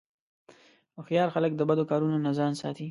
هوښیار 0.95 1.29
خلک 1.35 1.51
د 1.55 1.61
بدو 1.69 1.83
کارونو 1.91 2.17
نه 2.25 2.31
ځان 2.37 2.51
ساتي. 2.61 2.79